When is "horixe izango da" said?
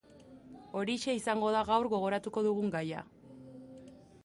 0.79-1.61